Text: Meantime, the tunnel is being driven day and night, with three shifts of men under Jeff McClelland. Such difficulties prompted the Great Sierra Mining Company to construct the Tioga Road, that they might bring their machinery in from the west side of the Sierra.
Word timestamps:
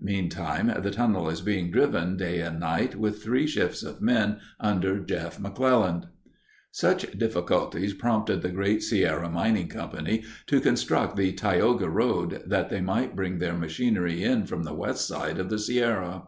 Meantime, 0.00 0.72
the 0.82 0.90
tunnel 0.90 1.28
is 1.28 1.42
being 1.42 1.70
driven 1.70 2.16
day 2.16 2.40
and 2.40 2.58
night, 2.58 2.96
with 2.96 3.22
three 3.22 3.46
shifts 3.46 3.82
of 3.82 4.00
men 4.00 4.38
under 4.58 4.98
Jeff 4.98 5.36
McClelland. 5.38 6.04
Such 6.72 7.10
difficulties 7.18 7.92
prompted 7.92 8.40
the 8.40 8.48
Great 8.48 8.82
Sierra 8.82 9.28
Mining 9.28 9.68
Company 9.68 10.24
to 10.46 10.62
construct 10.62 11.16
the 11.16 11.32
Tioga 11.32 11.90
Road, 11.90 12.44
that 12.46 12.70
they 12.70 12.80
might 12.80 13.14
bring 13.14 13.40
their 13.40 13.52
machinery 13.58 14.22
in 14.24 14.46
from 14.46 14.62
the 14.62 14.72
west 14.72 15.06
side 15.06 15.38
of 15.38 15.50
the 15.50 15.58
Sierra. 15.58 16.22